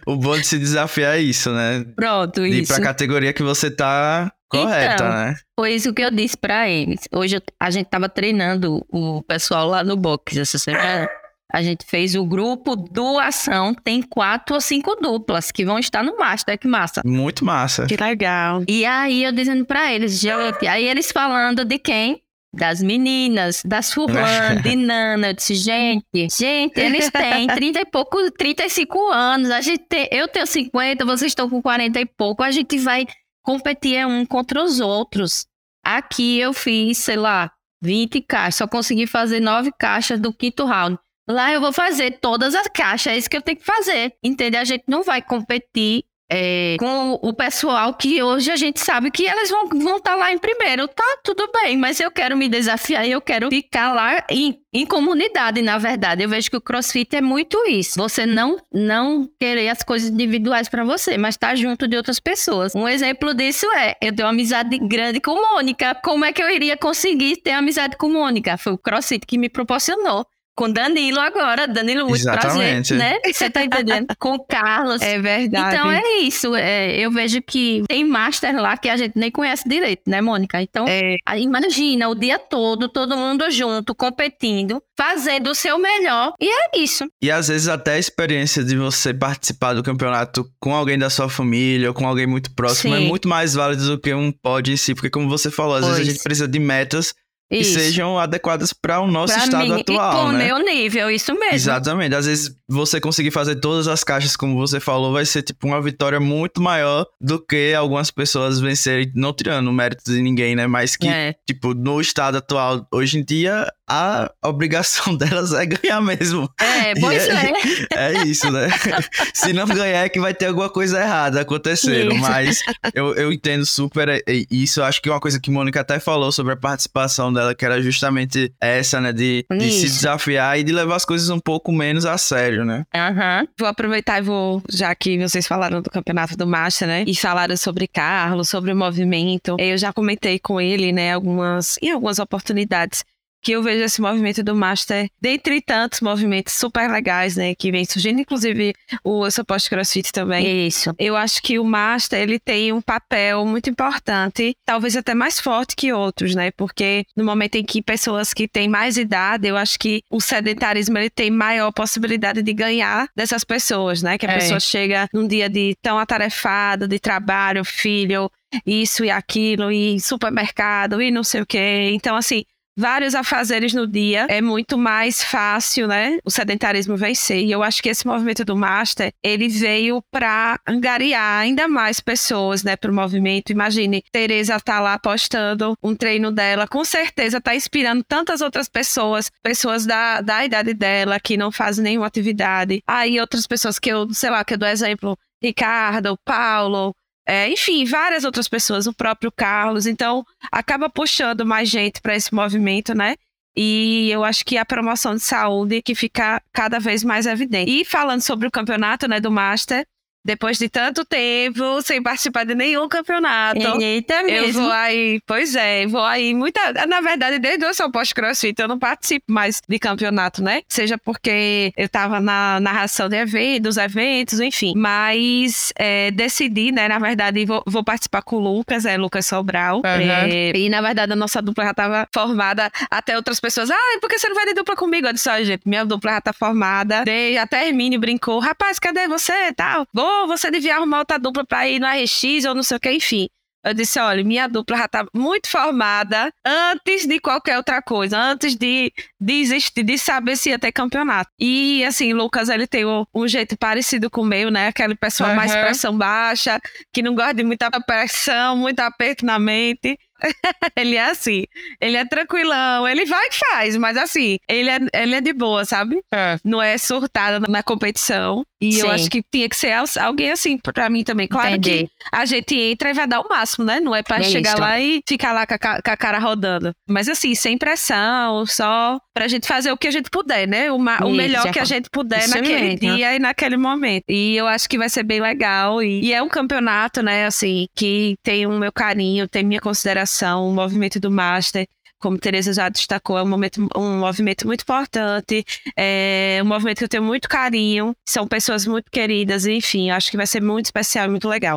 [0.07, 1.85] o bom de se desafiar é isso, né?
[1.95, 2.73] Pronto, De isso.
[2.73, 5.35] pra categoria que você tá correta, Então, né?
[5.59, 7.01] Foi isso que eu disse para eles.
[7.13, 11.09] Hoje eu- a gente tava treinando o pessoal lá no box essa semana.
[11.53, 16.17] A gente fez o grupo doação, tem quatro ou cinco duplas que vão estar no
[16.19, 17.03] Master, que massa.
[17.05, 17.87] Muito massa.
[17.87, 18.63] Que legal.
[18.69, 22.21] E aí eu dizendo pra eles, gente, aí eles falando de quem?
[22.53, 25.29] Das meninas, das fulano, de Nana.
[25.29, 29.51] Eu disse, gente, gente, eles têm 30 e pouco, 35 anos.
[29.51, 32.43] A gente tem, eu tenho 50, vocês estão com 40 e pouco.
[32.43, 33.07] A gente vai
[33.47, 35.47] competir é um contra os outros.
[35.85, 40.99] Aqui eu fiz, sei lá, 20 caixas, só consegui fazer 9 caixas do quinto round.
[41.29, 44.15] Lá eu vou fazer todas as caixas, é isso que eu tenho que fazer.
[44.23, 44.61] Entendeu?
[44.61, 49.27] A gente não vai competir é, com o pessoal que hoje a gente sabe que
[49.27, 50.89] elas vão estar vão tá lá em primeiro.
[50.89, 54.85] Tá tudo bem, mas eu quero me desafiar e eu quero ficar lá em, em
[54.85, 56.23] comunidade, na verdade.
[56.23, 57.97] Eu vejo que o crossfit é muito isso.
[57.97, 62.75] Você não, não querer as coisas individuais para você, mas estar junto de outras pessoas.
[62.75, 65.95] Um exemplo disso é, eu tenho uma amizade grande com Mônica.
[66.03, 68.57] Como é que eu iria conseguir ter amizade com Mônica?
[68.59, 70.27] Foi o crossfit que me proporcionou.
[70.57, 72.95] Com Danilo agora, Danilo muito Exatamente.
[72.95, 73.33] prazer, né?
[73.33, 74.07] Você tá entendendo?
[74.19, 75.03] com o Carlos.
[75.03, 75.77] É verdade.
[75.77, 76.55] Então é isso.
[76.57, 80.61] É, eu vejo que tem master lá que a gente nem conhece direito, né, Mônica?
[80.61, 86.33] Então, É, aí imagina o dia todo, todo mundo junto, competindo, fazendo o seu melhor.
[86.41, 87.07] E é isso.
[87.23, 91.29] E às vezes até a experiência de você participar do campeonato com alguém da sua
[91.29, 93.09] família ou com alguém muito próximo é Sim.
[93.09, 95.95] muito mais válido do que um pódio em si, porque como você falou, às vezes
[95.95, 96.09] a Pois.
[96.15, 97.15] gente precisa de metas
[97.51, 97.79] que Isso.
[97.79, 100.45] sejam adequadas para o nosso Pra estado mim, atual, e pro né?
[100.47, 101.55] meu nível, isso mesmo.
[101.55, 102.15] Exatamente.
[102.15, 105.81] Às vezes você conseguir fazer todas as caixas, como você falou, vai ser tipo uma
[105.81, 110.67] vitória muito maior do que algumas pessoas vencerem, não tirando o mérito de ninguém, né?
[110.67, 111.35] Mas que, É.
[111.47, 116.51] tipo, no estado atual, hoje em dia, a obrigação delas é ganhar mesmo.
[116.61, 118.17] É, pois E é.
[118.19, 118.69] É isso, né?
[119.33, 122.13] Se não ganhar, é que vai ter alguma coisa errada acontecendo.
[122.13, 122.21] Isso.
[122.21, 122.61] Mas
[122.95, 124.83] eu, eu entendo super é, é, isso.
[124.83, 128.53] Acho que uma coisa que Mônica até falou sobre a participação dela, que era justamente
[128.61, 129.13] essa, né?
[129.13, 132.85] De, de se desafiar e de levar as coisas um pouco menos a sério, né?
[132.95, 133.47] Aham.
[133.59, 137.05] Vou aproveitar e vou, já que vocês falaram do campeonato do Master, né?
[137.07, 139.57] E falaram sobre Carlos, sobre o movimento.
[139.59, 143.05] Eu já comentei com ele, né, algumas, em algumas oportunidades,
[143.47, 147.85] que eu vejo esse movimento do Master, dentre tantos movimentos super legais, né, que vem
[147.85, 150.67] surgindo, inclusive o Eu Sou Post CrossFit também.
[150.67, 150.93] Isso.
[150.99, 155.77] Eu acho que o Master ele tem um papel muito importante, talvez até mais forte
[155.77, 156.51] que outros, né?
[156.51, 160.99] Porque no momento em que pessoas que têm mais idade, eu acho que o sedentarismo
[160.99, 164.19] ele tem maior possibilidade de ganhar dessas pessoas, né?
[164.19, 164.35] Que a É.
[164.39, 168.29] pessoa chega num dia de tão atarefado, de trabalho, filho,
[168.67, 171.91] isso e aquilo, e supermercado, e não sei o quê.
[171.93, 172.45] Então, assim,
[172.77, 176.19] vários afazeres no dia, é muito mais fácil, né?
[176.25, 177.43] O sedentarismo vencer.
[177.43, 182.63] E eu acho que esse movimento do Master, ele veio para angariar ainda mais pessoas,
[182.63, 183.51] né, pro movimento.
[183.51, 189.31] Imagine, Tereza tá lá postando um treino dela, com certeza tá inspirando tantas outras pessoas,
[189.43, 192.83] pessoas da, da idade dela que não fazem nenhuma atividade.
[192.87, 196.95] Aí outras pessoas que eu, sei lá, que eu dou exemplo, Ricardo, Paulo,
[197.27, 199.87] é, enfim, várias outras pessoas, o próprio Carlos.
[199.87, 203.17] Então, acaba puxando mais gente para esse movimento, né?
[203.57, 207.71] E eu acho que a promoção de saúde que fica cada vez mais evidente.
[207.71, 209.85] E falando sobre o campeonato, né, do Master,
[210.27, 213.81] depois de tanto tempo sem participar de nenhum campeonato.
[213.81, 214.63] Eita Eu mesmo.
[214.63, 216.61] vou aí, pois é, vou aí muita.
[216.87, 220.63] Na verdade, desde eu sou pós-crossfit, eu não participo mais de campeonato, né?
[220.69, 224.73] Seja porque eu tava na narração de eventos, dos eventos, enfim.
[224.77, 226.89] Mas é, decidi, né?
[226.89, 229.81] Na verdade, vou, vou participar com o Lucas, é Lucas Sobral.
[229.85, 230.01] Aham.
[230.03, 232.71] É, e na verdade, a nossa dupla já tava formada.
[232.91, 235.07] Até outras pessoas, ah, por que você não vai de dupla comigo?
[235.07, 237.05] Eu disse, ó, gente, minha dupla já tá formada.
[237.05, 239.53] Dei, até Hermínio brincou, rapaz, cadê você?
[239.55, 239.87] Tal.
[239.93, 242.93] Vou, você devia arrumar outra dupla pra ir no RX ou não sei o que,
[242.93, 243.29] enfim.
[243.67, 248.55] Eu disse, olha, minha dupla já tá muito formada antes de qualquer outra coisa, antes
[248.55, 251.29] de, de existir, de saber se ia ter campeonato.
[251.37, 254.69] E, assim, Lucas, ele tem um, um jeito parecido com o meu, né?
[254.69, 255.63] Aquele pessoal mais Aham.
[255.63, 256.61] pressão baixa,
[256.93, 259.99] que não gosta de muita pressão, muito aperto na mente.
[260.77, 261.45] ele é assim,
[261.81, 265.65] ele é tranquilão, ele vai e faz, mas assim, ele é, ele é de boa,
[265.65, 266.01] sabe?
[266.13, 266.37] É.
[266.45, 268.45] Não é surtado na competição.
[268.59, 268.93] E eu Sim.
[268.95, 271.29] acho que tinha que ser al- alguém assim pra mim também.
[271.29, 271.85] Claro Entendi.
[271.87, 273.81] que a gente entra e vai dar o máximo, né?
[273.81, 274.61] Não é pra É chegar isso.
[274.61, 276.73] lá e ficar lá com a, com a cara rodando.
[276.89, 280.73] Mas assim, sem pressão, só pra gente fazer o que a gente puder, né?
[280.73, 282.97] O, o melhor que a gente puder Isso naquele mesmo.
[282.97, 284.05] dia e naquele momento.
[284.09, 285.83] E eu acho que vai ser bem legal.
[285.83, 290.06] E, e é um campeonato, né, assim, que tem o meu carinho, tem minha consideração,
[290.51, 291.67] o movimento do Master.
[291.99, 295.43] Como Tereza já destacou, é um, momento, um movimento muito importante,
[295.75, 300.17] é um movimento que eu tenho muito carinho, são pessoas muito queridas, enfim, acho que
[300.17, 301.57] vai ser muito especial e muito legal.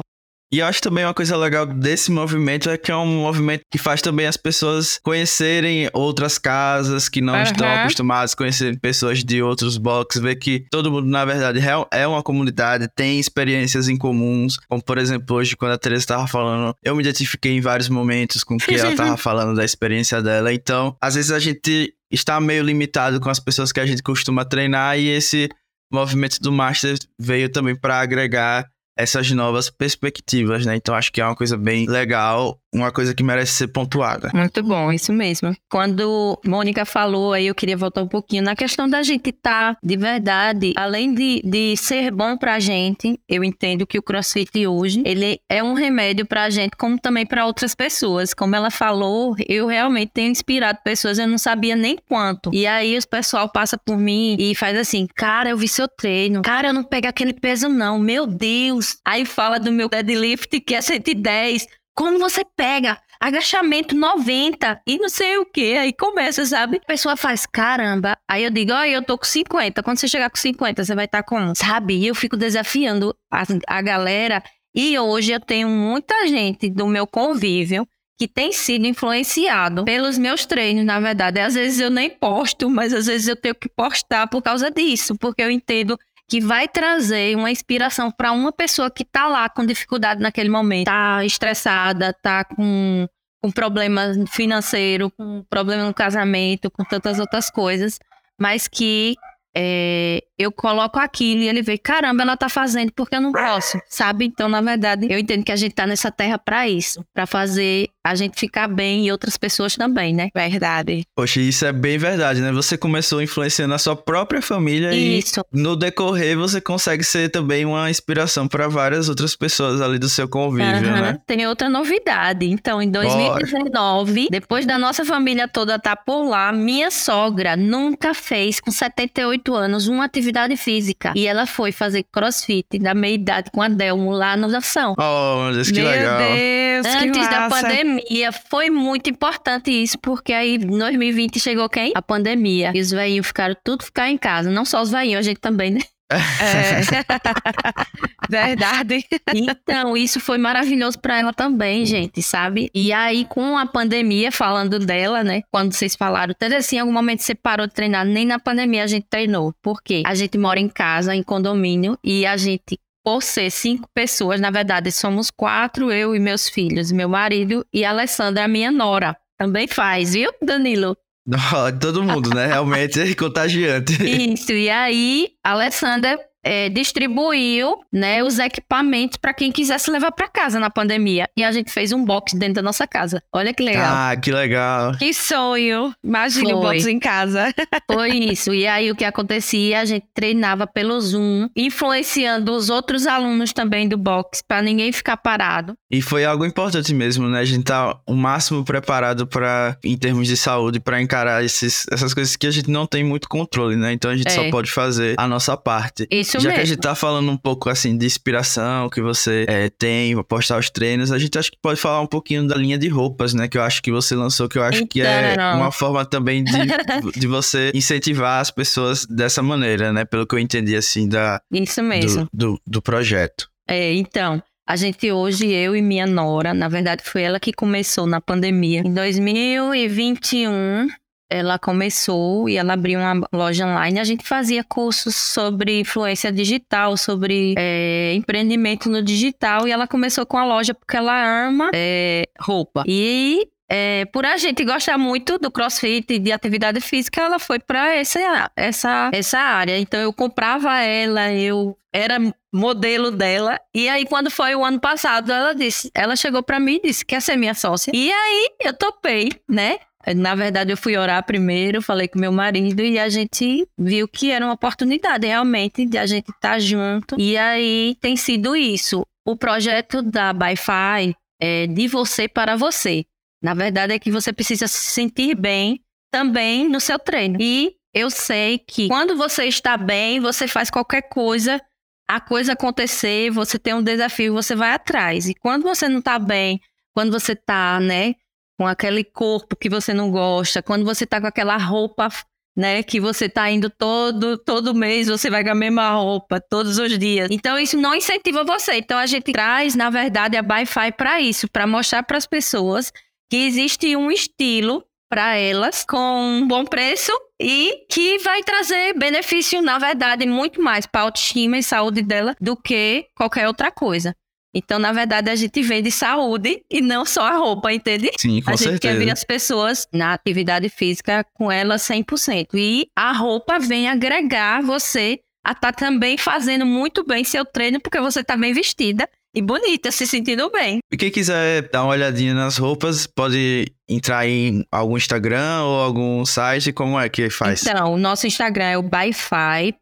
[0.51, 3.77] E eu acho também uma coisa legal desse movimento é que é um movimento que
[3.77, 7.43] faz também as pessoas conhecerem outras casas que não Aham.
[7.43, 11.59] estão acostumadas, conhecerem pessoas de outros blocos, ver que todo mundo, na verdade,
[11.91, 14.57] é uma comunidade, tem experiências em comuns.
[14.67, 18.43] Como, por exemplo, hoje, quando a Teresa estava falando, eu me identifiquei em vários momentos
[18.43, 20.51] com o que ela estava falando da experiência dela.
[20.51, 24.43] Então, às vezes a gente está meio limitado com as pessoas que a gente costuma
[24.43, 25.47] treinar e esse
[25.93, 28.67] movimento do Master veio também para agregar
[28.99, 30.75] essas novas perspectivas, né?
[30.75, 34.29] Então acho que é uma coisa bem legal, uma coisa que merece ser pontuada.
[34.33, 35.55] Muito bom, isso mesmo.
[35.69, 39.97] Quando Mônica falou, aí eu queria voltar um pouquinho na questão da gente estar de
[39.97, 45.39] verdade, além de, de ser bom pra gente, eu entendo que o CrossFit hoje, ele
[45.49, 48.33] é um remédio pra gente, como também pra outras pessoas.
[48.33, 52.51] Como ela falou, eu realmente tenho inspirado pessoas, eu não sabia nem quanto.
[52.53, 56.41] E aí o pessoal passa por mim e faz assim, cara, eu vi seu treino,
[56.41, 58.97] cara, eu não pego aquele peso não, meu Deus.
[59.05, 61.67] Aí fala do meu deadlift que é 110,
[61.99, 65.75] como você pega agachamento 90 e não sei o que.
[65.75, 66.77] Aí começa, sabe?
[66.77, 68.15] A pessoa faz, caramba.
[68.25, 69.83] Aí eu digo, olha, eu tô com 50.
[69.83, 71.97] Quando você chegar com 50, você vai estar tá com, sabe?
[71.97, 74.41] E eu fico desafiando a, a galera.
[74.73, 77.85] E hoje eu tenho muita gente do meu convívio
[78.17, 81.41] que tem sido influenciado pelos meus treinos, na verdade.
[81.41, 85.17] Às vezes eu nem posto, mas às vezes eu tenho que postar por causa disso,
[85.17, 85.97] porque eu entendo
[86.29, 90.87] que vai trazer uma inspiração para uma pessoa que está lá com dificuldade naquele momento,
[90.87, 93.07] está estressada, está com,
[93.41, 97.97] com problema financeiro, com problema no casamento, com tantas outras coisas,
[98.39, 99.15] mas que
[99.57, 103.79] é, eu coloco aquilo e ele vê, caramba, ela tá fazendo porque eu não posso,
[103.89, 104.25] sabe?
[104.25, 107.89] Então, na verdade, eu entendo que a gente tá nessa terra para isso, para fazer
[108.05, 110.29] a gente ficar bem e outras pessoas também, né?
[110.33, 111.03] Verdade.
[111.15, 112.51] Poxa, isso é bem verdade, né?
[112.51, 115.41] Você começou influenciando a sua própria família isso.
[115.53, 120.09] e no decorrer você consegue ser também uma inspiração para várias outras pessoas ali do
[120.09, 121.01] seu convívio, uhum.
[121.01, 121.19] né?
[121.27, 122.49] Tem outra novidade.
[122.49, 124.27] Então, em 2019, Bora.
[124.31, 129.53] depois da nossa família toda estar tá por lá, minha sogra nunca fez com 78
[129.53, 134.11] anos uma atividade física e ela foi fazer crossfit da meia idade com a Delmo
[134.11, 134.95] lá no Ação.
[134.97, 136.17] Oh, meu Deus, que meu legal.
[136.19, 141.69] Deus, Antes que da pandemia pandemia foi muito importante isso, porque aí em 2020 chegou
[141.69, 141.91] quem?
[141.95, 142.71] A pandemia.
[142.73, 144.49] E os velhinhos ficaram tudo ficar em casa.
[144.49, 145.81] Não só os velhinhos, a gente também, né?
[146.11, 146.81] É.
[148.27, 149.05] Verdade.
[149.33, 152.71] Então, isso foi maravilhoso para ela também, gente, sabe?
[152.73, 155.43] E aí, com a pandemia, falando dela, né?
[155.51, 158.83] Quando vocês falaram, até assim, em algum momento você parou de treinar, nem na pandemia
[158.83, 159.53] a gente treinou.
[159.61, 160.01] Por quê?
[160.05, 164.51] A gente mora em casa, em condomínio, e a gente por ser cinco pessoas, na
[164.51, 169.17] verdade somos quatro, eu e meus filhos, meu marido e a Alessandra, a minha nora.
[169.35, 170.95] Também faz, viu, Danilo?
[171.81, 172.45] Todo mundo, né?
[172.45, 173.93] Realmente é contagiante.
[174.03, 180.27] Isso, e aí a Alessandra é, distribuiu né, os equipamentos para quem quisesse levar para
[180.27, 181.29] casa na pandemia.
[181.35, 183.21] E a gente fez um box dentro da nossa casa.
[183.33, 183.93] Olha que legal.
[183.93, 184.97] Ah, que legal.
[184.97, 185.93] Que sonho.
[186.03, 187.53] Imagine o box em casa.
[187.91, 188.53] Foi isso.
[188.53, 189.79] E aí o que acontecia?
[189.79, 195.17] A gente treinava pelo Zoom, influenciando os outros alunos também do box, para ninguém ficar
[195.17, 195.73] parado.
[195.91, 197.39] E foi algo importante mesmo, né?
[197.39, 202.13] A gente tá o máximo preparado para, em termos de saúde, para encarar esses, essas
[202.13, 203.91] coisas que a gente não tem muito controle, né?
[203.93, 204.31] Então a gente é.
[204.31, 206.07] só pode fazer a nossa parte.
[206.11, 206.55] Isso isso Já mesmo.
[206.55, 210.23] que a gente tá falando um pouco assim de inspiração que você é, tem pra
[210.23, 213.33] postar os treinos, a gente acho que pode falar um pouquinho da linha de roupas,
[213.33, 213.47] né?
[213.47, 215.57] Que eu acho que você lançou, que eu acho então, que é não.
[215.57, 216.51] uma forma também de,
[217.19, 220.05] de você incentivar as pessoas dessa maneira, né?
[220.05, 222.27] Pelo que eu entendi assim da, Isso mesmo.
[222.33, 223.49] do, do, do projeto.
[223.67, 224.41] É, então.
[224.67, 228.81] A gente hoje, eu e minha nora, na verdade foi ela que começou na pandemia.
[228.85, 230.87] Em 2021,
[231.29, 233.99] ela começou e ela abriu uma loja online.
[233.99, 239.67] A gente fazia cursos sobre influência digital, sobre é, empreendimento no digital.
[239.67, 242.83] E ela começou com a loja porque ela ama é, roupa.
[242.87, 247.59] E é, por a gente gostar muito do crossfit e de atividade física, ela foi
[247.59, 249.77] para essa, essa, essa área.
[249.77, 252.19] Então eu comprava ela, eu era
[252.51, 253.59] modelo dela.
[253.73, 257.05] E aí, quando foi o ano passado, ela disse, ela chegou para mim e disse:
[257.05, 257.91] quer ser minha sócia?
[257.93, 259.77] E aí eu topei, né?
[260.15, 264.31] Na verdade, eu fui orar primeiro, falei com meu marido e a gente viu que
[264.31, 267.19] era uma oportunidade realmente de a gente estar tá junto.
[267.19, 269.05] E aí tem sido isso.
[269.25, 273.05] O projeto da Bi-Fi é de você para você.
[273.41, 275.81] Na verdade, é que você precisa se sentir bem
[276.11, 277.37] também no seu treino.
[277.39, 281.61] E eu sei que quando você está bem, você faz qualquer coisa,
[282.07, 285.27] a coisa acontecer, você tem um desafio, você vai atrás.
[285.27, 286.59] E quando você não está bem,
[286.93, 288.15] quando você está, né,
[288.59, 292.09] com aquele corpo que você não gosta, quando você tá com aquela roupa,
[292.57, 296.77] né, que você tá indo todo todo mês, você vai com a mesma roupa todos
[296.77, 297.29] os dias.
[297.31, 298.73] Então isso não incentiva você.
[298.73, 302.91] Então a gente traz, na verdade, a Bi-Fi para isso, para mostrar para as pessoas
[303.29, 309.61] que existe um estilo para elas com um bom preço e que vai trazer benefício,
[309.61, 314.13] na verdade, muito mais para a autoestima e saúde dela do que qualquer outra coisa.
[314.53, 318.09] Então, na verdade, a gente vende saúde e não só a roupa, entende?
[318.19, 318.93] Sim, com a gente certeza.
[318.93, 322.47] quer ver as pessoas na atividade física com elas 100%.
[322.55, 327.79] E a roupa vem agregar você a estar tá também fazendo muito bem seu treino,
[327.79, 330.79] porque você está bem vestida e bonita, se sentindo bem.
[330.91, 336.25] E quem quiser dar uma olhadinha nas roupas, pode entrar em algum Instagram ou algum
[336.25, 337.65] site, como é que faz?
[337.65, 339.75] Então, o nosso Instagram é o byfi.mf,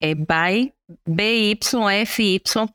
[0.00, 0.72] é by
[1.06, 2.66] byfy.mf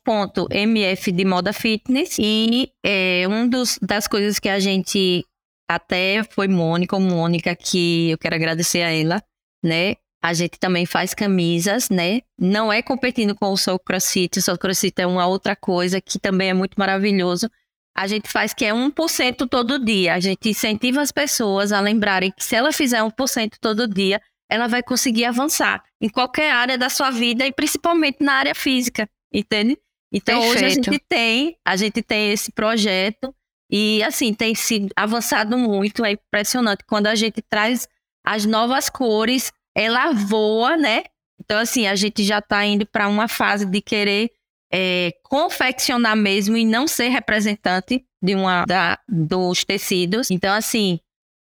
[1.12, 5.24] de moda fitness e é um dos das coisas que a gente
[5.68, 9.22] até foi Mônica Mônica que eu quero agradecer a ela,
[9.62, 9.96] né?
[10.22, 12.22] A gente também faz camisas, né?
[12.38, 16.18] Não é competindo com o Soul CrossFit, o Soul CrossFit é uma outra coisa que
[16.18, 17.48] também é muito maravilhoso.
[17.96, 20.14] a gente faz que é 1% todo dia.
[20.14, 24.66] A gente incentiva as pessoas a lembrarem que se ela fizer 1% todo dia, ela
[24.66, 29.78] vai conseguir avançar em qualquer área da sua vida e principalmente na área física, entende?
[30.12, 33.34] Então hoje a gente tem, a gente tem esse projeto
[33.70, 37.86] e assim tem sido avançado muito, é impressionante quando a gente traz
[38.24, 41.04] as novas cores, ela voa, né?
[41.38, 44.30] Então assim a gente já está indo para uma fase de querer
[44.72, 50.30] é, confeccionar mesmo e não ser representante de uma da, dos tecidos.
[50.30, 51.00] Então, assim,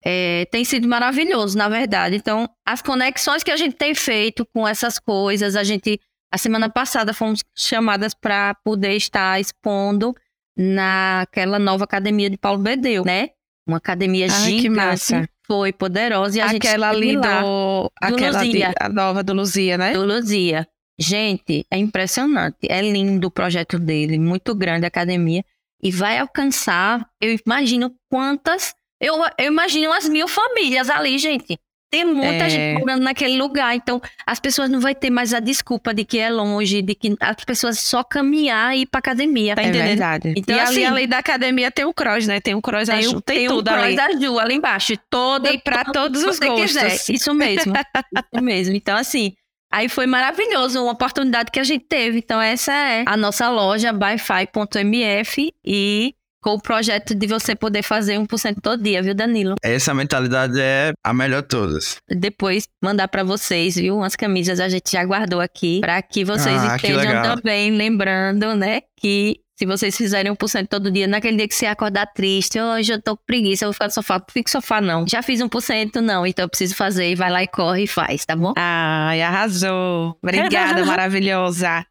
[0.09, 2.15] é, tem sido maravilhoso, na verdade.
[2.15, 6.01] Então, as conexões que a gente tem feito com essas coisas, a gente,
[6.33, 10.15] a semana passada, fomos chamadas para poder estar expondo
[10.57, 13.31] naquela nova academia de Paulo Bedeu, né?
[13.67, 15.29] Uma academia Ai, gigante.
[15.45, 16.39] Foi poderosa.
[16.39, 18.75] E a aquela gente ali lá, do, do aquela Luzia.
[18.79, 19.93] a nova do Luzia, né?
[19.93, 20.69] Do Luzia.
[20.97, 22.59] Gente, é impressionante.
[22.69, 25.45] É lindo o projeto dele, muito grande a academia.
[25.83, 28.73] E vai alcançar, eu imagino quantas.
[29.01, 31.59] Eu, eu imagino as mil famílias ali, gente.
[31.91, 32.51] Tem muita é...
[32.51, 33.75] gente morando naquele lugar.
[33.75, 37.17] Então, as pessoas não vão ter mais a desculpa de que é longe, de que
[37.21, 39.55] as pessoas só caminhar e ir pra academia.
[39.55, 39.89] Tá é entendendo?
[39.89, 40.35] verdade.
[40.37, 42.41] Então, e assim, ali, além da academia, tem o cross, né?
[42.41, 44.95] Tem o cross tem, Ju, tem, tem tudo o cross da Ju ali embaixo.
[45.09, 46.73] Todo, e pra todos os gostos.
[46.73, 47.15] Quiser.
[47.15, 47.73] Isso mesmo.
[48.35, 48.75] Isso mesmo.
[48.75, 49.33] Então, assim,
[49.73, 52.19] Aí foi maravilhoso, uma oportunidade que a gente teve.
[52.19, 56.15] Então, essa é a nossa loja byfi.mf e
[56.47, 59.57] com o projeto de você poder fazer 1% todo dia, viu, Danilo?
[59.61, 61.97] Essa mentalidade é a melhor de todas.
[62.09, 63.97] Depois mandar para vocês, viu?
[63.97, 68.83] Umas camisas a gente já guardou aqui para que vocês ah, estejam também lembrando, né,
[68.97, 73.03] que se vocês fizerem 1% todo dia, naquele dia que você acordar triste, hoje eu
[73.03, 75.05] tô com preguiça, eu vou ficar no sofá, não fico no sofá não.
[75.09, 78.37] Já fiz 1%, não, então eu preciso fazer, vai lá e corre e faz, tá
[78.37, 78.53] bom?
[78.57, 80.17] Ai, arrasou.
[80.23, 81.85] Obrigada, maravilhosa.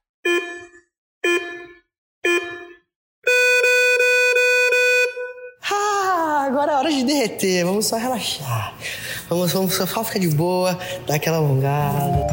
[6.85, 8.75] Hora de derreter, vamos só relaxar.
[9.27, 12.27] Vamos, vamos só ficar de boa, dar aquela alongada.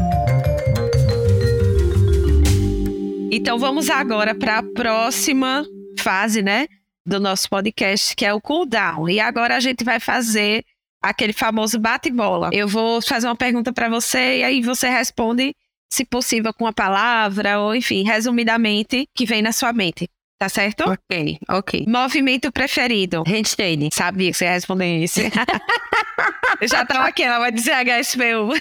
[3.30, 5.64] Então vamos agora para a próxima
[5.98, 6.66] fase, né,
[7.06, 9.08] do nosso podcast, que é o cooldown.
[9.08, 10.62] E agora a gente vai fazer
[11.02, 12.50] aquele famoso bate-bola.
[12.52, 15.54] Eu vou fazer uma pergunta para você e aí você responde,
[15.90, 20.06] se possível, com a palavra ou, enfim, resumidamente, que vem na sua mente.
[20.42, 20.82] Tá certo?
[20.90, 21.84] Ok, ok.
[21.86, 23.22] Movimento preferido.
[23.24, 23.90] Handstand.
[23.92, 25.20] Sabia que você ia responder isso.
[26.60, 28.52] Eu já tava aqui, ela vai dizer HSPU.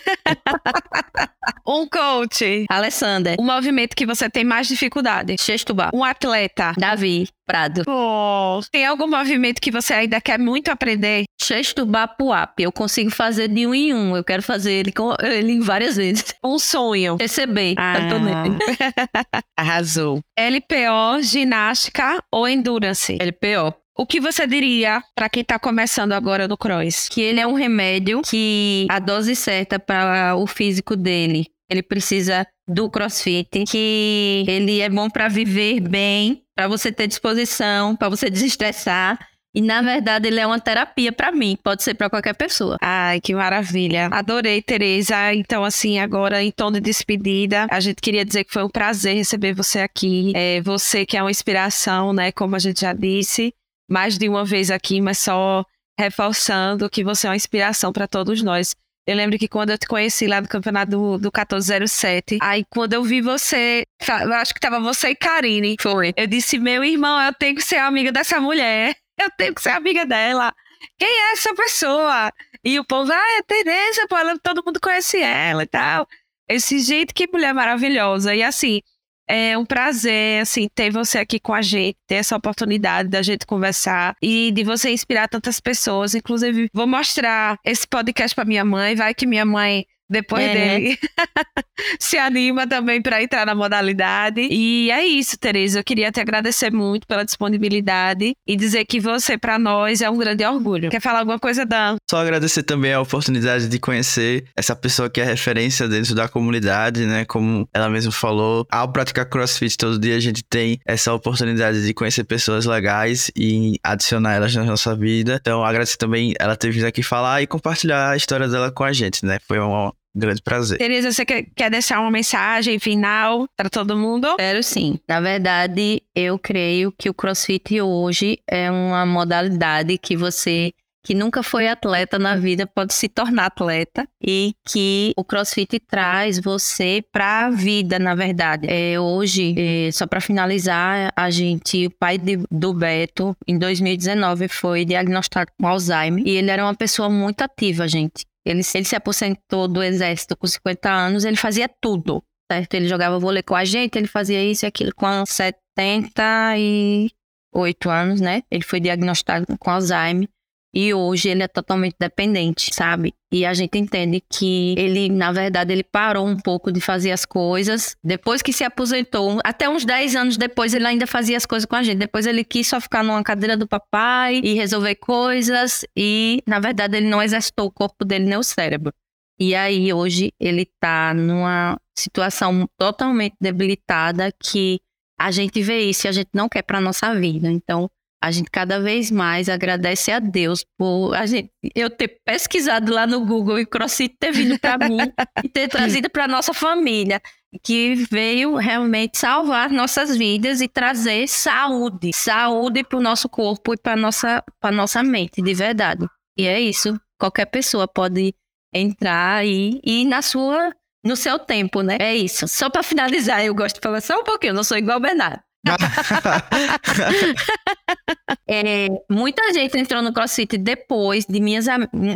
[1.68, 2.66] um coach.
[2.70, 3.36] Alessandra.
[3.40, 5.36] Um movimento que você tem mais dificuldade.
[5.40, 5.90] Sextubar.
[5.94, 6.74] Um atleta.
[6.78, 7.28] Davi.
[7.46, 7.84] Prado.
[7.88, 11.26] Oh, tem algum movimento que você ainda quer muito aprender?
[11.42, 12.58] Sextubar puap.
[12.60, 14.16] Eu consigo fazer de um em um.
[14.16, 16.34] Eu quero fazer ele, com, ele várias vezes.
[16.44, 17.18] Um sonho.
[17.20, 17.76] Receber.
[17.78, 17.98] Ah.
[19.58, 20.22] Arrasou.
[20.38, 23.18] LPO, ginástica ou endurance?
[23.22, 23.76] LPO.
[24.02, 27.08] O que você diria para quem está começando agora no cross?
[27.08, 32.48] Que ele é um remédio que a dose certa para o físico dele, ele precisa
[32.68, 38.28] do crossfit, que ele é bom para viver bem, para você ter disposição, para você
[38.28, 39.20] desestressar.
[39.54, 42.78] E na verdade ele é uma terapia para mim, pode ser para qualquer pessoa.
[42.82, 44.08] Ai, que maravilha.
[44.12, 45.32] Adorei, Tereza.
[45.36, 49.16] Então assim, agora em tom de despedida, a gente queria dizer que foi um prazer
[49.16, 50.34] receber você aqui.
[50.36, 53.54] É, você que é uma inspiração, né, como a gente já disse
[53.92, 55.66] mais de uma vez aqui, mas só
[56.00, 58.74] reforçando que você é uma inspiração para todos nós.
[59.06, 62.94] Eu lembro que quando eu te conheci lá no campeonato do, do 1407, aí quando
[62.94, 65.76] eu vi você, eu acho que tava você e Karine.
[65.80, 66.14] Foi.
[66.16, 68.96] Eu disse, meu irmão, eu tenho que ser amiga dessa mulher.
[69.20, 70.54] Eu tenho que ser amiga dela.
[70.98, 72.32] Quem é essa pessoa?
[72.64, 76.08] E o povo, ah, é Tereza, pô, ela, todo mundo conhece ela e tal.
[76.48, 78.34] Esse jeito, que mulher maravilhosa.
[78.34, 78.82] E assim,
[79.32, 83.46] é um prazer, assim, ter você aqui com a gente, ter essa oportunidade da gente
[83.46, 86.14] conversar e de você inspirar tantas pessoas.
[86.14, 90.54] Inclusive, vou mostrar esse podcast para minha mãe, vai que minha mãe depois é.
[90.54, 91.00] dele
[92.00, 94.42] se anima também para entrar na modalidade.
[94.42, 95.80] E é isso, Tereza.
[95.80, 100.18] Eu queria te agradecer muito pela disponibilidade e dizer que você, para nós, é um
[100.18, 100.90] grande orgulho.
[100.90, 101.96] Quer falar alguma coisa, Dan?
[102.10, 107.06] Só agradecer também a oportunidade de conhecer essa pessoa que é referência dentro da comunidade,
[107.06, 107.26] né?
[107.26, 111.94] Como ela mesma falou, ao praticar crossfit todo dia, a gente tem essa oportunidade de
[111.94, 115.38] conhecer pessoas legais e adicionar elas na nossa vida.
[115.40, 118.92] Então, agradecer também ela ter vindo aqui falar e compartilhar a história dela com a
[118.92, 119.38] gente, né?
[119.48, 120.78] Foi uma grande prazer.
[120.78, 124.36] Tereza, você quer, quer deixar uma mensagem final para todo mundo?
[124.38, 125.00] Quero sim.
[125.08, 131.42] Na verdade, eu creio que o CrossFit hoje é uma modalidade que você que nunca
[131.42, 137.48] foi atleta na vida pode se tornar atleta e que o CrossFit traz você para
[137.48, 138.68] a vida, na verdade.
[138.70, 144.48] É, hoje, é, só para finalizar, a gente, o pai de, do Beto, em 2019,
[144.48, 148.26] foi diagnosticado com Alzheimer e ele era uma pessoa muito ativa, gente.
[148.46, 152.74] Ele, ele se aposentou do exército com 50 anos, ele fazia tudo, certo?
[152.74, 158.42] Ele jogava vôlei com a gente, ele fazia isso e aquilo com 78 anos, né?
[158.50, 160.28] Ele foi diagnosticado com Alzheimer.
[160.74, 163.14] E hoje ele é totalmente dependente, sabe?
[163.30, 167.26] E a gente entende que ele, na verdade, ele parou um pouco de fazer as
[167.26, 167.96] coisas.
[168.02, 171.76] Depois que se aposentou, até uns 10 anos depois, ele ainda fazia as coisas com
[171.76, 171.98] a gente.
[171.98, 175.86] Depois ele quis só ficar numa cadeira do papai e resolver coisas.
[175.96, 178.94] E, na verdade, ele não exercitou o corpo dele nem o cérebro.
[179.38, 184.80] E aí, hoje, ele tá numa situação totalmente debilitada que
[185.20, 187.52] a gente vê isso e a gente não quer para nossa vida.
[187.52, 187.90] Então,
[188.24, 193.08] a gente cada vez mais agradece a Deus por a gente, eu ter pesquisado lá
[193.08, 195.00] no Google e CrossFit ter vindo para mim
[195.44, 197.20] e ter trazido para nossa família,
[197.64, 203.78] que veio realmente salvar nossas vidas e trazer saúde, saúde para o nosso corpo e
[203.78, 206.06] para nossa para nossa mente, de verdade.
[206.38, 207.00] E é isso.
[207.20, 208.36] Qualquer pessoa pode
[208.74, 210.72] entrar e ir na sua
[211.04, 211.98] no seu tempo, né?
[212.00, 212.48] É isso.
[212.48, 215.02] Só para finalizar, eu gosto de falar só um pouquinho, eu não sou igual o
[215.02, 215.42] Bernardo.
[218.48, 221.66] é, muita gente entrou no CrossFit depois de minhas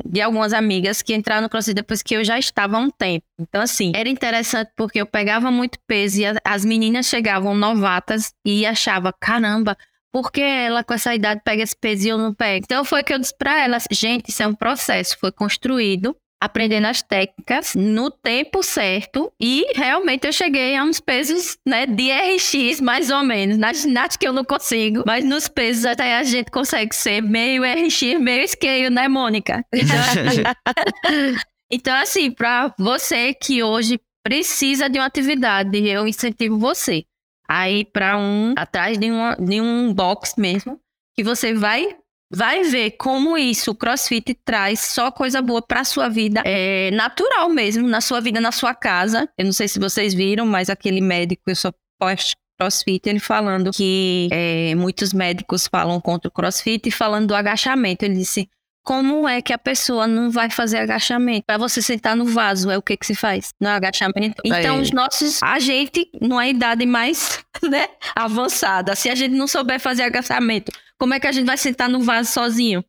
[0.06, 3.26] de algumas amigas que entraram no CrossFit depois que eu já estava há um tempo.
[3.40, 8.66] Então, assim, era interessante porque eu pegava muito peso e as meninas chegavam novatas e
[8.66, 9.78] achava, caramba,
[10.12, 12.64] por que ela com essa idade pega esse peso e eu não pego?
[12.64, 16.86] Então foi que eu disse para elas, gente, isso é um processo, foi construído aprendendo
[16.86, 22.82] as técnicas no tempo certo e realmente eu cheguei a uns pesos né, de RX
[22.82, 23.58] mais ou menos.
[23.58, 28.20] Na ginástica eu não consigo, mas nos pesos até a gente consegue ser meio RX,
[28.20, 29.64] meio scale, né, Mônica?
[31.72, 37.06] Então, assim, para você que hoje precisa de uma atividade, eu incentivo você
[37.48, 40.80] a ir para um, atrás de, uma, de um box mesmo,
[41.16, 41.96] que você vai
[42.32, 47.50] vai ver como isso, o CrossFit traz só coisa boa para sua vida, é natural
[47.50, 49.30] mesmo, na sua vida, na sua casa.
[49.38, 53.72] Eu não sei se vocês viram, mas aquele médico, eu sou pós crossfit, ele falando
[53.72, 58.06] que é, muitos médicos falam contra o crossfit e falando do agachamento.
[58.06, 58.50] Ele disse:
[58.86, 61.44] como é que a pessoa não vai fazer agachamento?
[61.48, 63.52] Para você sentar no vaso, é o que que se faz?
[63.60, 64.36] No agachamento.
[64.46, 69.80] Então, os nossos, a gente, numa idade mais né, avançada, se a gente não souber
[69.80, 72.84] fazer agachamento, como é que a gente vai sentar no vaso sozinho?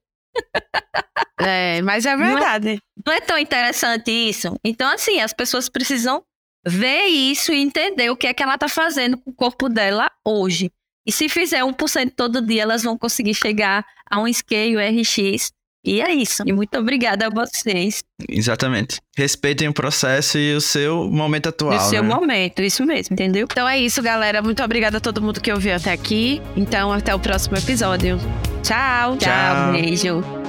[1.38, 2.66] É, mas é verdade.
[2.66, 4.58] Não é, não é tão interessante isso?
[4.64, 6.24] Então, assim, as pessoas precisam
[6.66, 10.10] ver isso e entender o que é que ela tá fazendo com o corpo dela
[10.24, 10.72] hoje.
[11.06, 15.52] E se fizer 1% todo dia, elas vão conseguir chegar a um scale RX.
[15.86, 16.42] E é isso.
[16.44, 18.02] E muito obrigada a vocês.
[18.28, 18.98] Exatamente.
[19.16, 21.76] Respeitem o processo e o seu momento atual.
[21.76, 22.14] O seu né?
[22.14, 23.46] momento, isso mesmo, entendeu?
[23.50, 24.42] Então é isso, galera.
[24.42, 26.42] Muito obrigada a todo mundo que ouviu até aqui.
[26.56, 28.18] Então, até o próximo episódio.
[28.62, 29.16] Tchau.
[29.16, 29.18] Tchau.
[29.18, 30.45] Tchau, beijo.